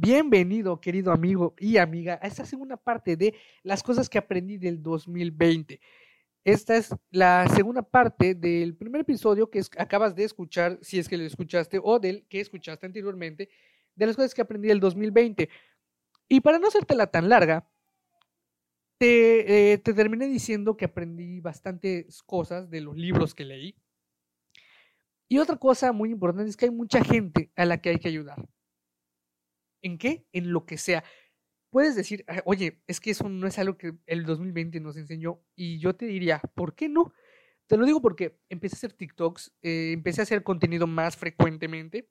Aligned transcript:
Bienvenido, 0.00 0.80
querido 0.80 1.10
amigo 1.10 1.56
y 1.58 1.76
amiga, 1.78 2.20
a 2.22 2.28
esta 2.28 2.46
segunda 2.46 2.76
parte 2.76 3.16
de 3.16 3.34
las 3.64 3.82
cosas 3.82 4.08
que 4.08 4.16
aprendí 4.16 4.56
del 4.56 4.80
2020. 4.80 5.80
Esta 6.44 6.76
es 6.76 6.94
la 7.10 7.48
segunda 7.48 7.82
parte 7.82 8.36
del 8.36 8.76
primer 8.76 9.00
episodio 9.00 9.50
que 9.50 9.60
acabas 9.76 10.14
de 10.14 10.22
escuchar, 10.22 10.78
si 10.82 11.00
es 11.00 11.08
que 11.08 11.16
lo 11.16 11.24
escuchaste, 11.24 11.80
o 11.82 11.98
del 11.98 12.24
que 12.28 12.38
escuchaste 12.38 12.86
anteriormente, 12.86 13.48
de 13.96 14.06
las 14.06 14.14
cosas 14.14 14.34
que 14.34 14.40
aprendí 14.40 14.68
del 14.68 14.78
2020. 14.78 15.48
Y 16.28 16.40
para 16.42 16.60
no 16.60 16.68
hacértela 16.68 17.08
tan 17.08 17.28
larga, 17.28 17.68
te, 18.98 19.72
eh, 19.72 19.78
te 19.78 19.94
terminé 19.94 20.28
diciendo 20.28 20.76
que 20.76 20.84
aprendí 20.84 21.40
bastantes 21.40 22.22
cosas 22.22 22.70
de 22.70 22.82
los 22.82 22.96
libros 22.96 23.34
que 23.34 23.44
leí. 23.44 23.74
Y 25.26 25.38
otra 25.38 25.56
cosa 25.56 25.90
muy 25.90 26.12
importante 26.12 26.48
es 26.48 26.56
que 26.56 26.66
hay 26.66 26.70
mucha 26.70 27.02
gente 27.02 27.50
a 27.56 27.64
la 27.64 27.80
que 27.80 27.88
hay 27.88 27.98
que 27.98 28.06
ayudar. 28.06 28.46
¿En 29.82 29.98
qué? 29.98 30.26
En 30.32 30.52
lo 30.52 30.66
que 30.66 30.78
sea. 30.78 31.04
Puedes 31.70 31.96
decir, 31.96 32.24
ah, 32.28 32.42
oye, 32.46 32.82
es 32.86 33.00
que 33.00 33.10
eso 33.10 33.28
no 33.28 33.46
es 33.46 33.58
algo 33.58 33.76
que 33.78 33.94
el 34.06 34.24
2020 34.24 34.80
nos 34.80 34.96
enseñó. 34.96 35.42
Y 35.56 35.78
yo 35.80 35.94
te 35.96 36.06
diría, 36.06 36.40
¿por 36.54 36.74
qué 36.74 36.88
no? 36.88 37.12
Te 37.68 37.76
lo 37.76 37.86
digo 37.86 38.00
porque 38.02 38.38
empecé 38.48 38.76
a 38.76 38.78
hacer 38.78 38.92
TikToks, 38.94 39.54
eh, 39.62 39.92
empecé 39.92 40.22
a 40.22 40.24
hacer 40.24 40.42
contenido 40.42 40.86
más 40.86 41.16
frecuentemente 41.16 42.08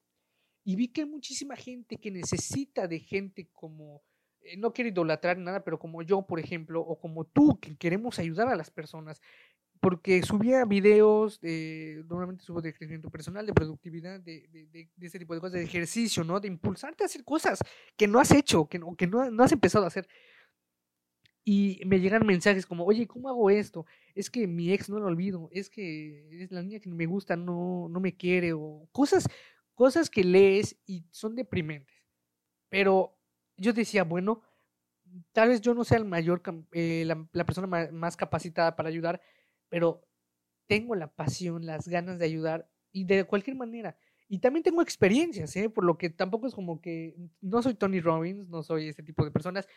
y 0.65 0.75
vi 0.75 0.89
que 0.89 1.01
hay 1.01 1.07
muchísima 1.07 1.55
gente 1.55 1.97
que 1.97 2.11
necesita 2.11 2.87
de 2.87 2.99
gente 2.99 3.49
como, 3.53 4.03
eh, 4.41 4.57
no 4.57 4.73
quiero 4.73 4.89
idolatrar 4.89 5.37
nada, 5.37 5.63
pero 5.63 5.79
como 5.79 6.01
yo, 6.03 6.27
por 6.27 6.39
ejemplo, 6.39 6.81
o 6.81 6.99
como 6.99 7.25
tú, 7.25 7.59
que 7.61 7.77
queremos 7.77 8.19
ayudar 8.19 8.49
a 8.49 8.55
las 8.57 8.69
personas 8.69 9.21
porque 9.87 10.21
subía 10.21 10.65
videos, 10.65 11.39
de, 11.39 12.03
normalmente 12.09 12.43
subo 12.43 12.61
de 12.61 12.73
crecimiento 12.73 13.09
personal, 13.09 13.45
de 13.45 13.53
productividad, 13.53 14.19
de, 14.19 14.45
de, 14.51 14.65
de, 14.93 15.07
ese 15.07 15.17
tipo 15.17 15.33
de 15.33 15.39
cosas, 15.39 15.53
de 15.53 15.63
ejercicio, 15.63 16.25
¿no? 16.25 16.41
De 16.41 16.49
impulsarte 16.49 17.03
a 17.03 17.05
hacer 17.05 17.23
cosas 17.23 17.59
que 17.95 18.05
no 18.05 18.19
has 18.19 18.31
hecho, 18.31 18.67
que 18.67 18.79
no, 18.79 18.97
que 18.97 19.07
no, 19.07 19.31
no 19.31 19.43
has 19.45 19.51
empezado 19.53 19.85
a 19.85 19.87
hacer. 19.87 20.05
Y 21.45 21.79
me 21.85 22.01
llegan 22.01 22.27
mensajes 22.27 22.65
como, 22.65 22.83
oye, 22.83 23.07
¿cómo 23.07 23.29
hago 23.29 23.49
esto? 23.49 23.85
Es 24.13 24.29
que 24.29 24.45
mi 24.45 24.73
ex 24.73 24.89
no 24.89 24.99
lo 24.99 25.07
olvido, 25.07 25.47
es 25.53 25.69
que 25.69 26.43
es 26.43 26.51
la 26.51 26.63
niña 26.63 26.81
que 26.81 26.89
me 26.89 27.05
gusta, 27.05 27.37
no, 27.37 27.87
no 27.89 28.01
me 28.01 28.17
quiere, 28.17 28.51
o 28.51 28.89
cosas, 28.91 29.25
cosas 29.73 30.09
que 30.09 30.25
lees 30.25 30.75
y 30.85 31.05
son 31.11 31.33
deprimentes. 31.33 31.95
Pero 32.67 33.17
yo 33.55 33.71
decía, 33.71 34.03
bueno, 34.03 34.41
tal 35.31 35.47
vez 35.47 35.61
yo 35.61 35.73
no 35.73 35.85
sea 35.85 35.97
el 35.97 36.03
mayor, 36.03 36.41
eh, 36.73 37.05
la, 37.05 37.25
la, 37.31 37.45
persona 37.45 37.89
más 37.93 38.17
capacitada 38.17 38.75
para 38.75 38.89
ayudar, 38.89 39.21
pero 39.69 40.03
tengo 40.67 40.95
la 40.95 41.07
pasión, 41.07 41.65
las 41.65 41.87
ganas 41.87 42.19
de 42.19 42.25
ayudar 42.25 42.69
y 42.91 43.05
de 43.05 43.23
cualquier 43.23 43.55
manera. 43.55 43.97
Y 44.29 44.39
también 44.39 44.63
tengo 44.63 44.81
experiencias, 44.81 45.55
¿eh? 45.55 45.69
por 45.69 45.85
lo 45.85 45.97
que 45.97 46.09
tampoco 46.09 46.47
es 46.47 46.53
como 46.53 46.81
que 46.81 47.15
no 47.41 47.61
soy 47.61 47.75
Tony 47.75 48.01
Robbins, 48.01 48.49
no 48.49 48.61
soy 48.61 48.89
ese 48.89 49.03
tipo 49.03 49.23
de 49.23 49.31
personas, 49.31 49.67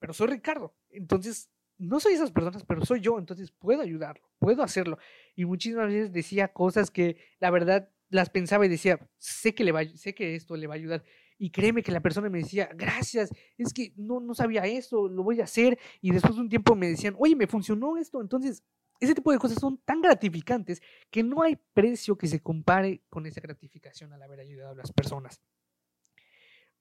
pero 0.00 0.12
soy 0.12 0.28
Ricardo. 0.28 0.74
Entonces, 0.90 1.48
no 1.78 2.00
soy 2.00 2.14
esas 2.14 2.32
personas, 2.32 2.64
pero 2.64 2.84
soy 2.84 3.00
yo, 3.00 3.18
entonces 3.18 3.52
puedo 3.52 3.82
ayudarlo, 3.82 4.28
puedo 4.38 4.62
hacerlo. 4.62 4.98
Y 5.36 5.44
muchísimas 5.44 5.88
veces 5.88 6.12
decía 6.12 6.48
cosas 6.48 6.90
que 6.90 7.16
la 7.38 7.50
verdad 7.50 7.88
las 8.08 8.30
pensaba 8.30 8.66
y 8.66 8.68
decía, 8.68 8.98
sé 9.18 9.54
que, 9.54 9.64
le 9.64 9.72
va, 9.72 9.84
sé 9.94 10.14
que 10.14 10.34
esto 10.34 10.56
le 10.56 10.66
va 10.66 10.74
a 10.74 10.76
ayudar. 10.76 11.04
Y 11.38 11.50
créeme 11.50 11.82
que 11.82 11.92
la 11.92 12.00
persona 12.00 12.28
me 12.30 12.38
decía, 12.38 12.70
gracias, 12.74 13.30
es 13.58 13.72
que 13.72 13.92
no, 13.96 14.20
no 14.20 14.34
sabía 14.34 14.64
eso, 14.66 15.08
lo 15.08 15.24
voy 15.24 15.40
a 15.40 15.44
hacer. 15.44 15.78
Y 16.00 16.12
después 16.12 16.36
de 16.36 16.42
un 16.42 16.48
tiempo 16.48 16.76
me 16.76 16.88
decían, 16.88 17.14
oye, 17.18 17.34
me 17.34 17.46
funcionó 17.46 17.96
esto. 17.96 18.20
Entonces, 18.20 18.62
ese 19.00 19.14
tipo 19.14 19.32
de 19.32 19.38
cosas 19.38 19.58
son 19.58 19.78
tan 19.84 20.00
gratificantes 20.00 20.82
que 21.10 21.22
no 21.22 21.42
hay 21.42 21.58
precio 21.72 22.16
que 22.16 22.26
se 22.26 22.40
compare 22.40 23.02
con 23.08 23.26
esa 23.26 23.40
gratificación 23.40 24.12
al 24.12 24.22
haber 24.22 24.40
ayudado 24.40 24.72
a 24.72 24.76
las 24.76 24.92
personas. 24.92 25.40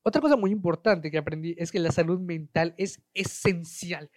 Otra 0.03 0.21
cosa 0.21 0.35
muy 0.35 0.51
importante 0.51 1.09
que 1.09 1.17
aprendí 1.17 1.55
es 1.57 1.71
que 1.71 1.79
la 1.79 1.91
salud 1.91 2.19
mental 2.19 2.75
es 2.77 3.01
esencial. 3.13 4.11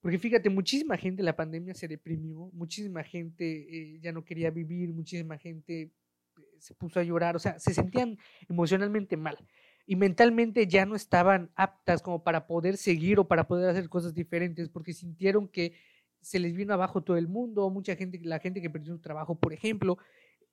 Porque 0.00 0.18
fíjate, 0.18 0.48
muchísima 0.48 0.96
gente 0.96 1.20
en 1.20 1.26
la 1.26 1.36
pandemia 1.36 1.74
se 1.74 1.86
deprimió, 1.86 2.50
muchísima 2.54 3.04
gente 3.04 3.44
eh, 3.44 4.00
ya 4.00 4.12
no 4.12 4.24
quería 4.24 4.50
vivir, 4.50 4.88
muchísima 4.94 5.36
gente 5.36 5.82
eh, 5.82 5.90
se 6.58 6.74
puso 6.74 7.00
a 7.00 7.02
llorar, 7.02 7.36
o 7.36 7.38
sea, 7.38 7.58
se 7.58 7.74
sentían 7.74 8.18
emocionalmente 8.48 9.18
mal 9.18 9.36
y 9.86 9.96
mentalmente 9.96 10.68
ya 10.68 10.86
no 10.86 10.94
estaban 10.94 11.50
aptas 11.56 12.00
como 12.00 12.22
para 12.22 12.46
poder 12.46 12.76
seguir 12.76 13.18
o 13.18 13.26
para 13.26 13.48
poder 13.48 13.68
hacer 13.68 13.88
cosas 13.88 14.14
diferentes 14.14 14.68
porque 14.68 14.92
sintieron 14.92 15.48
que 15.48 15.74
se 16.20 16.38
les 16.38 16.54
vino 16.54 16.74
abajo 16.74 17.02
todo 17.02 17.16
el 17.16 17.28
mundo, 17.28 17.68
mucha 17.70 17.96
gente, 17.96 18.20
la 18.22 18.38
gente 18.38 18.60
que 18.60 18.70
perdió 18.70 18.94
su 18.94 19.00
trabajo, 19.00 19.38
por 19.38 19.52
ejemplo, 19.52 19.98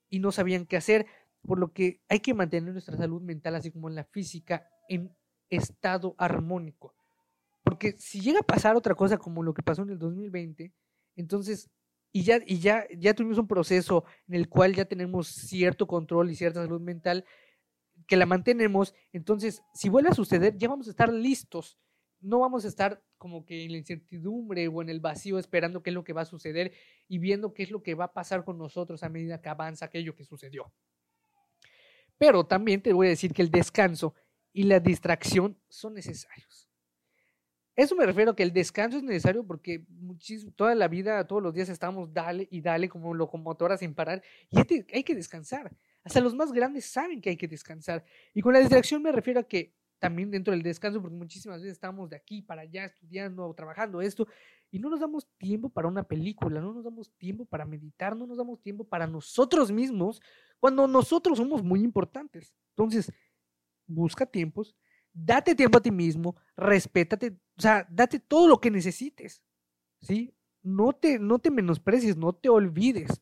y 0.09 0.19
no 0.19 0.31
sabían 0.31 0.65
qué 0.65 0.77
hacer, 0.77 1.05
por 1.41 1.59
lo 1.59 1.73
que 1.73 2.01
hay 2.09 2.19
que 2.19 2.33
mantener 2.33 2.71
nuestra 2.71 2.97
salud 2.97 3.21
mental, 3.21 3.55
así 3.55 3.71
como 3.71 3.89
la 3.89 4.03
física, 4.05 4.69
en 4.87 5.15
estado 5.49 6.15
armónico. 6.17 6.95
Porque 7.63 7.93
si 7.97 8.21
llega 8.21 8.39
a 8.39 8.43
pasar 8.43 8.75
otra 8.75 8.95
cosa 8.95 9.17
como 9.17 9.43
lo 9.43 9.53
que 9.53 9.63
pasó 9.63 9.81
en 9.83 9.89
el 9.89 9.99
2020, 9.99 10.73
entonces, 11.15 11.69
y 12.11 12.23
ya, 12.23 12.39
y 12.45 12.59
ya, 12.59 12.85
ya 12.97 13.13
tuvimos 13.13 13.37
un 13.37 13.47
proceso 13.47 14.05
en 14.27 14.35
el 14.35 14.47
cual 14.47 14.73
ya 14.73 14.85
tenemos 14.85 15.27
cierto 15.27 15.87
control 15.87 16.31
y 16.31 16.35
cierta 16.35 16.61
salud 16.61 16.81
mental, 16.81 17.25
que 18.07 18.15
la 18.15 18.25
mantenemos, 18.25 18.93
entonces, 19.11 19.61
si 19.73 19.89
vuelve 19.89 20.09
a 20.09 20.15
suceder, 20.15 20.55
ya 20.57 20.69
vamos 20.69 20.87
a 20.87 20.91
estar 20.91 21.11
listos 21.11 21.77
no 22.21 22.39
vamos 22.39 22.65
a 22.65 22.67
estar 22.67 23.01
como 23.17 23.45
que 23.45 23.65
en 23.65 23.71
la 23.71 23.77
incertidumbre 23.77 24.67
o 24.67 24.81
en 24.81 24.89
el 24.89 24.99
vacío 24.99 25.39
esperando 25.39 25.81
qué 25.83 25.89
es 25.89 25.93
lo 25.93 26.03
que 26.03 26.13
va 26.13 26.21
a 26.21 26.25
suceder 26.25 26.73
y 27.07 27.19
viendo 27.19 27.53
qué 27.53 27.63
es 27.63 27.71
lo 27.71 27.81
que 27.81 27.95
va 27.95 28.05
a 28.05 28.13
pasar 28.13 28.43
con 28.43 28.57
nosotros 28.57 29.03
a 29.03 29.09
medida 29.09 29.41
que 29.41 29.49
avanza 29.49 29.85
aquello 29.85 30.15
que 30.15 30.23
sucedió. 30.23 30.71
Pero 32.17 32.45
también 32.45 32.81
te 32.81 32.93
voy 32.93 33.07
a 33.07 33.11
decir 33.11 33.33
que 33.33 33.41
el 33.41 33.51
descanso 33.51 34.13
y 34.51 34.63
la 34.63 34.79
distracción 34.79 35.57
son 35.69 35.93
necesarios. 35.93 36.67
Eso 37.75 37.95
me 37.95 38.07
refiero 38.07 38.31
a 38.31 38.35
que 38.35 38.41
el 38.41 38.51
descanso 38.51 38.97
es 38.97 39.03
necesario 39.03 39.45
porque 39.45 39.85
toda 40.55 40.73
la 40.73 40.87
vida, 40.87 41.27
todos 41.27 41.43
los 41.43 41.53
días 41.53 41.69
estamos 41.69 42.11
dale 42.11 42.47
y 42.49 42.61
dale 42.61 42.89
como 42.89 43.13
locomotora 43.13 43.77
sin 43.77 43.93
parar 43.93 44.23
y 44.49 44.57
hay 44.91 45.03
que 45.03 45.13
descansar. 45.13 45.71
Hasta 46.03 46.19
los 46.19 46.33
más 46.33 46.51
grandes 46.51 46.85
saben 46.85 47.21
que 47.21 47.29
hay 47.29 47.37
que 47.37 47.47
descansar. 47.47 48.03
Y 48.33 48.41
con 48.41 48.53
la 48.53 48.59
distracción 48.59 49.03
me 49.03 49.11
refiero 49.11 49.41
a 49.41 49.43
que 49.43 49.75
también 49.99 50.31
dentro 50.31 50.51
del 50.51 50.63
descanso, 50.63 51.01
porque 51.01 51.15
muchísimas 51.15 51.61
veces 51.61 51.73
estamos 51.73 52.09
de 52.09 52.15
aquí 52.15 52.41
para 52.41 52.61
allá 52.61 52.85
estudiando 52.85 53.47
o 53.47 53.53
trabajando 53.53 54.01
esto 54.01 54.27
y 54.69 54.79
no 54.79 54.89
nos 54.89 54.99
damos 54.99 55.27
tiempo 55.37 55.69
para 55.69 55.87
una 55.87 56.03
película, 56.03 56.61
no 56.61 56.73
nos 56.73 56.83
damos 56.83 57.11
tiempo 57.17 57.45
para 57.45 57.65
meditar, 57.65 58.15
no 58.15 58.27
nos 58.27 58.37
damos 58.37 58.61
tiempo 58.61 58.83
para 58.83 59.07
nosotros 59.07 59.71
mismos, 59.71 60.21
cuando 60.59 60.87
nosotros 60.87 61.37
somos 61.37 61.63
muy 61.63 61.81
importantes. 61.83 62.53
Entonces, 62.69 63.11
busca 63.85 64.25
tiempos, 64.25 64.75
date 65.13 65.55
tiempo 65.55 65.77
a 65.77 65.81
ti 65.81 65.91
mismo, 65.91 66.35
respétate, 66.55 67.37
o 67.57 67.61
sea, 67.61 67.87
date 67.89 68.19
todo 68.19 68.47
lo 68.47 68.59
que 68.59 68.69
necesites, 68.69 69.41
¿sí? 70.01 70.33
No 70.61 70.93
te, 70.93 71.17
no 71.17 71.39
te 71.39 71.49
menosprecies, 71.49 72.17
no 72.17 72.33
te 72.33 72.49
olvides. 72.49 73.21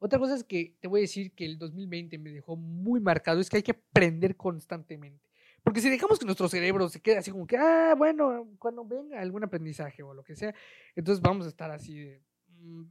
Otra 0.00 0.18
cosa 0.18 0.36
es 0.36 0.44
que 0.44 0.76
te 0.80 0.88
voy 0.88 1.00
a 1.00 1.02
decir 1.02 1.32
que 1.32 1.44
el 1.44 1.58
2020 1.58 2.18
me 2.18 2.30
dejó 2.30 2.56
muy 2.56 3.00
marcado, 3.00 3.40
es 3.40 3.48
que 3.50 3.56
hay 3.56 3.62
que 3.62 3.72
aprender 3.72 4.36
constantemente. 4.36 5.28
Porque 5.68 5.82
si 5.82 5.90
dejamos 5.90 6.18
que 6.18 6.24
nuestro 6.24 6.48
cerebro 6.48 6.88
se 6.88 6.98
quede 6.98 7.18
así 7.18 7.30
como 7.30 7.46
que, 7.46 7.58
ah, 7.58 7.94
bueno, 7.94 8.48
cuando 8.58 8.86
venga 8.86 9.20
algún 9.20 9.44
aprendizaje 9.44 10.02
o 10.02 10.14
lo 10.14 10.24
que 10.24 10.34
sea, 10.34 10.54
entonces 10.96 11.20
vamos 11.20 11.44
a 11.44 11.50
estar 11.50 11.70
así 11.70 11.98
de 11.98 12.22
mm, 12.56 12.84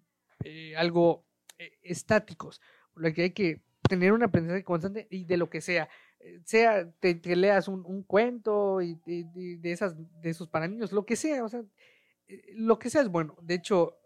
eh, 0.44 0.78
algo 0.78 1.26
eh, 1.58 1.80
estáticos. 1.82 2.62
Lo 2.94 3.12
que 3.12 3.24
hay 3.24 3.32
que 3.32 3.64
tener 3.90 4.14
un 4.14 4.22
aprendizaje 4.22 4.64
constante 4.64 5.08
y 5.10 5.26
de 5.26 5.38
lo 5.38 5.50
que 5.50 5.60
sea. 5.60 5.90
Eh, 6.20 6.40
sea, 6.46 6.88
te, 7.00 7.20
leas 7.36 7.68
un, 7.68 8.04
cuento 8.04 8.80
y, 8.80 8.94
de, 9.08 9.72
esas, 9.72 9.96
de 10.22 10.30
esos 10.30 10.48
para 10.48 10.68
niños, 10.68 10.92
lo 10.92 11.04
que 11.04 11.16
sea, 11.16 11.44
o 11.44 11.50
sea, 11.50 11.64
lo 12.54 12.78
que 12.78 12.92
sea 12.92 13.02
es 13.02 13.10
bueno. 13.10 13.36
De 13.42 13.56
hecho, 13.56 13.98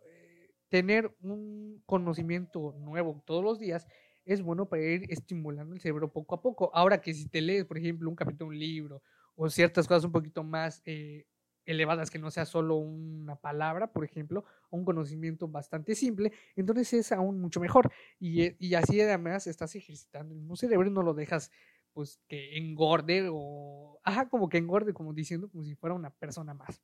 tener 0.69 1.13
un 1.23 1.83
conocimiento 1.85 2.73
nuevo 2.79 3.21
todos 3.25 3.43
los 3.43 3.59
días 3.59 3.85
es 4.25 4.41
bueno 4.41 4.67
para 4.69 4.83
ir 4.83 5.05
estimulando 5.09 5.73
el 5.73 5.81
cerebro 5.81 6.11
poco 6.11 6.35
a 6.35 6.41
poco. 6.41 6.71
Ahora 6.73 7.01
que 7.01 7.13
si 7.13 7.27
te 7.27 7.41
lees, 7.41 7.65
por 7.65 7.77
ejemplo, 7.77 8.09
un 8.09 8.15
capítulo 8.15 8.49
de 8.51 8.55
un 8.55 8.59
libro 8.59 9.03
o 9.35 9.49
ciertas 9.49 9.87
cosas 9.87 10.05
un 10.05 10.11
poquito 10.11 10.43
más 10.43 10.81
eh, 10.85 11.25
elevadas 11.65 12.09
que 12.11 12.19
no 12.19 12.31
sea 12.31 12.45
solo 12.45 12.75
una 12.77 13.35
palabra, 13.35 13.91
por 13.91 14.03
ejemplo, 14.03 14.45
o 14.69 14.77
un 14.77 14.85
conocimiento 14.85 15.47
bastante 15.47 15.95
simple, 15.95 16.31
entonces 16.55 16.93
es 16.93 17.11
aún 17.11 17.39
mucho 17.39 17.59
mejor. 17.59 17.91
Y, 18.19 18.43
eh, 18.43 18.55
y 18.59 18.75
así 18.75 18.99
además 19.01 19.47
estás 19.47 19.75
ejercitando 19.75 20.35
el 20.35 20.57
cerebro 20.57 20.87
y 20.87 20.91
no 20.91 21.03
lo 21.03 21.13
dejas 21.13 21.51
pues 21.93 22.19
que 22.27 22.57
engorde 22.57 23.27
o, 23.31 23.99
ajá, 24.03 24.29
como 24.29 24.47
que 24.49 24.57
engorde, 24.57 24.93
como 24.93 25.13
diciendo, 25.13 25.49
como 25.49 25.63
si 25.63 25.75
fuera 25.75 25.93
una 25.95 26.09
persona 26.09 26.53
más. 26.53 26.81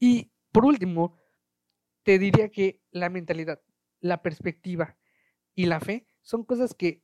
Y 0.00 0.32
por 0.50 0.64
último, 0.64 1.16
te 2.02 2.18
diría 2.18 2.50
que 2.50 2.80
la 2.90 3.08
mentalidad, 3.10 3.62
la 4.00 4.22
perspectiva, 4.22 4.96
y 5.54 5.66
la 5.66 5.80
fe 5.80 6.06
son 6.22 6.44
cosas 6.44 6.74
que 6.74 7.02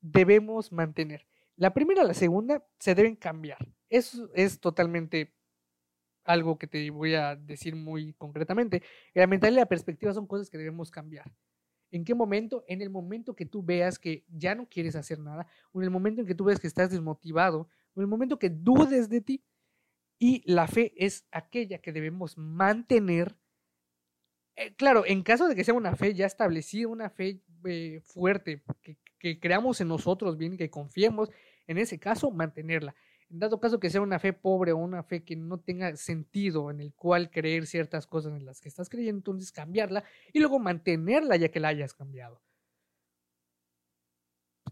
debemos 0.00 0.72
mantener. 0.72 1.26
La 1.56 1.74
primera 1.74 2.02
y 2.02 2.06
la 2.06 2.14
segunda 2.14 2.64
se 2.78 2.94
deben 2.94 3.16
cambiar. 3.16 3.58
Eso 3.88 4.30
es 4.34 4.60
totalmente 4.60 5.34
algo 6.24 6.58
que 6.58 6.66
te 6.66 6.90
voy 6.90 7.14
a 7.14 7.36
decir 7.36 7.76
muy 7.76 8.12
concretamente. 8.14 8.82
La 9.14 9.26
mentalidad 9.26 9.58
y 9.58 9.62
la 9.62 9.68
perspectiva 9.68 10.12
son 10.14 10.26
cosas 10.26 10.48
que 10.48 10.58
debemos 10.58 10.90
cambiar. 10.90 11.30
¿En 11.90 12.04
qué 12.04 12.14
momento? 12.14 12.64
En 12.68 12.82
el 12.82 12.90
momento 12.90 13.34
que 13.34 13.46
tú 13.46 13.62
veas 13.62 13.98
que 13.98 14.24
ya 14.28 14.54
no 14.54 14.68
quieres 14.68 14.94
hacer 14.94 15.18
nada, 15.18 15.46
o 15.72 15.80
en 15.80 15.84
el 15.84 15.90
momento 15.90 16.20
en 16.20 16.26
que 16.26 16.34
tú 16.34 16.44
ves 16.44 16.60
que 16.60 16.68
estás 16.68 16.90
desmotivado, 16.90 17.68
o 17.94 18.00
en 18.00 18.02
el 18.02 18.06
momento 18.06 18.38
que 18.38 18.48
dudes 18.50 19.08
de 19.08 19.20
ti. 19.20 19.44
Y 20.18 20.42
la 20.50 20.68
fe 20.68 20.92
es 20.96 21.26
aquella 21.32 21.78
que 21.78 21.92
debemos 21.92 22.38
mantener. 22.38 23.36
Eh, 24.54 24.74
claro, 24.76 25.04
en 25.06 25.22
caso 25.22 25.48
de 25.48 25.56
que 25.56 25.64
sea 25.64 25.74
una 25.74 25.96
fe 25.96 26.14
ya 26.14 26.26
establecida, 26.26 26.86
una 26.86 27.10
fe 27.10 27.40
eh, 27.64 28.00
fuerte, 28.04 28.62
que, 28.82 28.96
que 29.18 29.38
creamos 29.38 29.80
en 29.80 29.88
nosotros 29.88 30.36
bien, 30.36 30.56
que 30.56 30.70
confiemos, 30.70 31.30
en 31.66 31.78
ese 31.78 31.98
caso, 31.98 32.30
mantenerla. 32.30 32.94
En 33.30 33.38
dado 33.38 33.60
caso 33.60 33.78
que 33.78 33.90
sea 33.90 34.00
una 34.00 34.18
fe 34.18 34.32
pobre 34.32 34.72
o 34.72 34.76
una 34.76 35.04
fe 35.04 35.22
que 35.22 35.36
no 35.36 35.60
tenga 35.60 35.94
sentido 35.96 36.70
en 36.70 36.80
el 36.80 36.92
cual 36.94 37.30
creer 37.30 37.66
ciertas 37.66 38.06
cosas 38.06 38.32
en 38.32 38.44
las 38.44 38.60
que 38.60 38.68
estás 38.68 38.88
creyendo, 38.88 39.18
entonces 39.18 39.52
cambiarla 39.52 40.02
y 40.32 40.40
luego 40.40 40.58
mantenerla 40.58 41.36
ya 41.36 41.48
que 41.48 41.60
la 41.60 41.68
hayas 41.68 41.94
cambiado. 41.94 42.42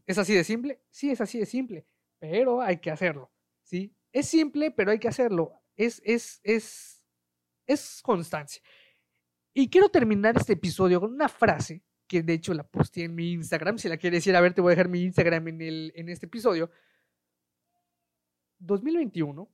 ¿Es 0.06 0.18
así 0.18 0.34
de 0.34 0.42
simple? 0.42 0.80
Sí, 0.90 1.10
es 1.10 1.20
así 1.20 1.38
de 1.38 1.46
simple, 1.46 1.86
pero 2.18 2.60
hay 2.60 2.78
que 2.78 2.90
hacerlo, 2.90 3.30
¿sí? 3.62 3.94
Es 4.10 4.26
simple, 4.26 4.72
pero 4.72 4.90
hay 4.90 4.98
que 4.98 5.08
hacerlo. 5.08 5.52
Es, 5.76 6.02
es, 6.04 6.40
es, 6.42 7.04
es 7.66 8.00
constancia. 8.02 8.60
Y 9.54 9.68
quiero 9.70 9.88
terminar 9.88 10.36
este 10.36 10.54
episodio 10.54 11.00
con 11.00 11.12
una 11.12 11.28
frase 11.28 11.82
que 12.08 12.22
de 12.22 12.32
hecho 12.32 12.54
la 12.54 12.64
posté 12.64 13.04
en 13.04 13.14
mi 13.14 13.32
Instagram. 13.32 13.78
Si 13.78 13.88
la 13.88 13.98
quieres 13.98 14.26
ir 14.26 14.34
a 14.34 14.40
ver, 14.40 14.54
te 14.54 14.60
voy 14.60 14.70
a 14.70 14.74
dejar 14.74 14.88
mi 14.88 15.02
Instagram 15.02 15.46
en, 15.48 15.60
el, 15.60 15.92
en 15.94 16.08
este 16.08 16.26
episodio. 16.26 16.70
2021, 18.58 19.48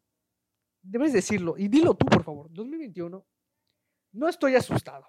debes 0.80 1.12
decirlo, 1.12 1.56
y 1.58 1.68
dilo 1.68 1.94
tú, 1.94 2.06
por 2.06 2.22
favor. 2.22 2.46
2021, 2.50 3.26
no 4.12 4.28
estoy 4.28 4.54
asustado. 4.54 5.06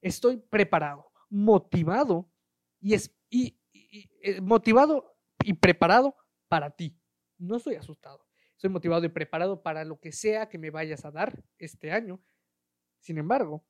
Estoy 0.00 0.38
preparado, 0.38 1.12
motivado 1.28 2.32
y, 2.80 2.94
es, 2.94 3.14
y, 3.30 3.56
eh, 3.72 4.40
motivado 4.40 5.16
y 5.44 5.52
preparado 5.52 6.16
para 6.48 6.70
ti. 6.70 6.98
No 7.38 7.56
estoy 7.56 7.76
asustado. 7.76 8.26
Estoy 8.56 8.70
motivado 8.70 9.04
y 9.04 9.08
preparado 9.08 9.62
para 9.62 9.84
lo 9.84 10.00
que 10.00 10.12
sea 10.12 10.48
que 10.48 10.58
me 10.58 10.70
vayas 10.70 11.04
a 11.04 11.10
dar 11.10 11.44
este 11.58 11.92
año. 11.92 12.20
Sin 13.00 13.18
embargo, 13.18 13.64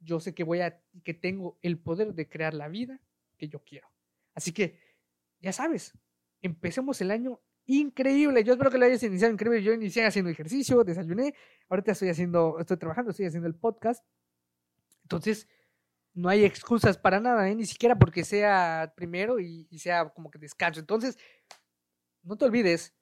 yo 0.00 0.20
sé 0.20 0.34
que 0.34 0.44
voy 0.44 0.60
a 0.60 0.80
que 1.02 1.14
tengo 1.14 1.58
el 1.62 1.78
poder 1.78 2.14
de 2.14 2.28
crear 2.28 2.54
la 2.54 2.68
vida 2.68 3.00
que 3.36 3.48
yo 3.48 3.62
quiero. 3.64 3.88
Así 4.34 4.52
que 4.52 4.78
ya 5.40 5.52
sabes, 5.52 5.92
empecemos 6.40 7.00
el 7.00 7.10
año 7.10 7.40
increíble. 7.66 8.44
Yo 8.44 8.52
espero 8.52 8.70
que 8.70 8.78
lo 8.78 8.86
hayas 8.86 9.02
iniciado 9.02 9.32
increíble. 9.32 9.62
Yo 9.62 9.72
inicié 9.72 10.04
haciendo 10.04 10.30
ejercicio, 10.30 10.84
desayuné, 10.84 11.34
ahorita 11.68 11.92
estoy 11.92 12.10
haciendo, 12.10 12.58
estoy 12.58 12.76
trabajando, 12.76 13.10
estoy 13.10 13.26
haciendo 13.26 13.48
el 13.48 13.54
podcast. 13.54 14.04
Entonces, 15.02 15.48
no 16.14 16.28
hay 16.28 16.44
excusas 16.44 16.96
para 16.96 17.20
nada, 17.20 17.48
¿eh? 17.48 17.54
ni 17.54 17.66
siquiera 17.66 17.98
porque 17.98 18.24
sea 18.24 18.92
primero 18.96 19.40
y, 19.40 19.66
y 19.70 19.78
sea 19.78 20.08
como 20.10 20.30
que 20.30 20.38
descanso. 20.38 20.80
Entonces, 20.80 21.18
no 22.22 22.36
te 22.36 22.44
olvides 22.44 22.94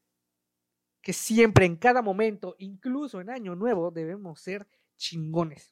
que 1.03 1.13
siempre, 1.13 1.67
en 1.67 1.77
cada 1.77 2.01
momento, 2.01 2.55
incluso 2.59 3.21
en 3.21 3.31
año 3.31 3.55
nuevo, 3.55 3.91
debemos 3.91 4.41
ser 4.41 4.67
chingones. 4.97 5.72